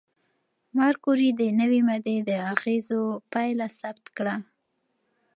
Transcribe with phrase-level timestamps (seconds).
[0.75, 3.01] ماري کوري د نوې ماده د اغېزو
[3.31, 4.35] پایله ثبت کړه.